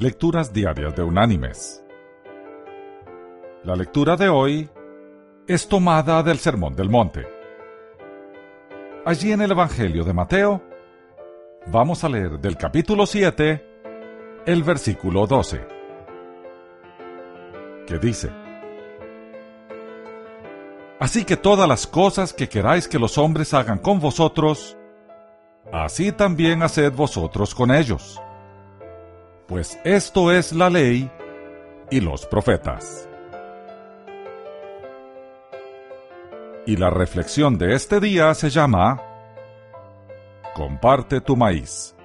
[0.00, 1.82] Lecturas Diarias de Unánimes.
[3.64, 4.70] La lectura de hoy
[5.48, 7.26] es tomada del Sermón del Monte.
[9.04, 10.62] Allí en el Evangelio de Mateo,
[11.66, 13.66] vamos a leer del capítulo 7,
[14.46, 15.66] el versículo 12,
[17.84, 18.30] que dice,
[21.00, 24.76] Así que todas las cosas que queráis que los hombres hagan con vosotros,
[25.72, 28.20] así también haced vosotros con ellos
[29.48, 31.10] pues esto es la ley
[31.90, 33.08] y los profetas.
[36.66, 39.02] Y la reflexión de este día se llama
[40.54, 41.96] Comparte tu maíz.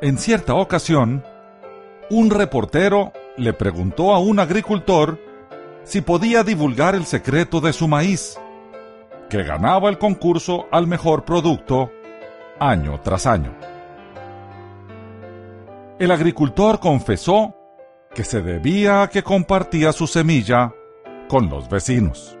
[0.00, 1.24] En cierta ocasión,
[2.08, 5.18] un reportero le preguntó a un agricultor
[5.82, 8.38] si podía divulgar el secreto de su maíz,
[9.28, 11.90] que ganaba el concurso al mejor producto
[12.60, 13.71] año tras año
[16.02, 17.54] el agricultor confesó
[18.12, 20.74] que se debía a que compartía su semilla
[21.28, 22.36] con los vecinos.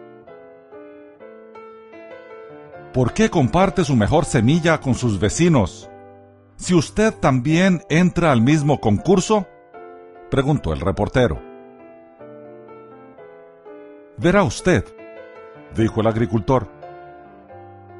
[2.92, 5.88] ¿Por qué comparte su mejor semilla con sus vecinos
[6.56, 9.46] si usted también entra al mismo concurso?
[10.28, 11.40] preguntó el reportero.
[14.16, 14.84] Verá usted,
[15.76, 16.68] dijo el agricultor.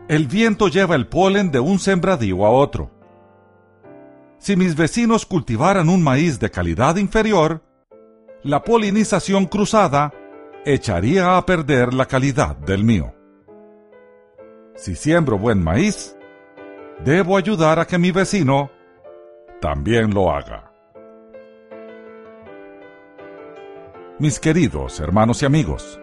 [0.09, 3.02] El viento lleva el polen de un sembradío a otro
[4.43, 7.63] si mis vecinos cultivaran un maíz de calidad inferior,
[8.43, 10.13] la polinización cruzada
[10.65, 13.15] echaría a perder la calidad del mío.
[14.75, 16.17] Si siembro buen maíz,
[17.05, 18.73] debo ayudar a que mi vecino
[19.61, 20.73] también lo haga.
[24.19, 26.01] Mis queridos hermanos y amigos,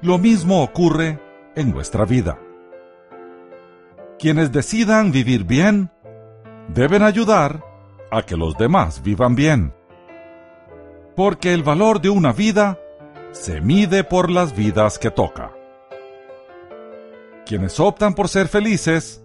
[0.00, 1.18] lo mismo ocurre
[1.56, 2.38] en nuestra vida.
[4.16, 5.90] Quienes decidan vivir bien,
[6.68, 7.62] deben ayudar
[8.10, 9.74] a que los demás vivan bien.
[11.16, 12.78] Porque el valor de una vida
[13.32, 15.52] se mide por las vidas que toca.
[17.46, 19.22] Quienes optan por ser felices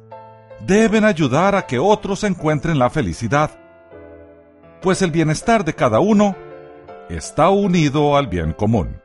[0.66, 3.52] deben ayudar a que otros encuentren la felicidad,
[4.82, 6.36] pues el bienestar de cada uno
[7.10, 9.02] está unido al bien común.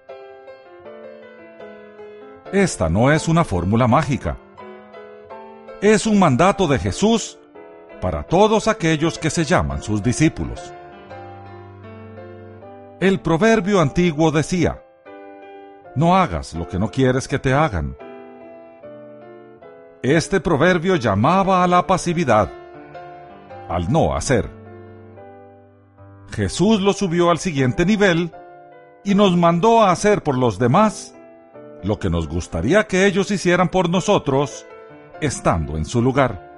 [2.53, 4.37] Esta no es una fórmula mágica.
[5.81, 7.39] Es un mandato de Jesús
[8.05, 10.61] para todos aquellos que se llaman sus discípulos.
[13.01, 14.85] El proverbio antiguo decía,
[15.95, 17.97] no hagas lo que no quieres que te hagan.
[20.03, 22.53] Este proverbio llamaba a la pasividad,
[23.71, 24.51] al no hacer.
[26.29, 28.35] Jesús lo subió al siguiente nivel
[29.03, 31.15] y nos mandó a hacer por los demás
[31.83, 34.67] lo que nos gustaría que ellos hicieran por nosotros
[35.23, 36.54] estando en su lugar.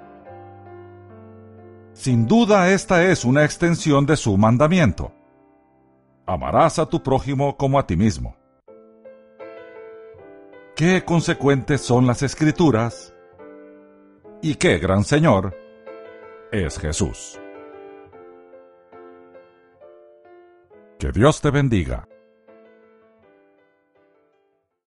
[1.96, 5.12] Sin duda esta es una extensión de su mandamiento.
[6.26, 8.36] Amarás a tu prójimo como a ti mismo.
[10.76, 13.14] Qué consecuentes son las escrituras
[14.42, 15.56] y qué gran Señor
[16.52, 17.40] es Jesús.
[20.98, 22.06] Que Dios te bendiga.